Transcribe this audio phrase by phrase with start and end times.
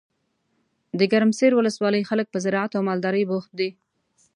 [0.99, 3.69] دګرمسیر ولسوالۍ خلګ په زراعت او مالدارۍ بوخت دي.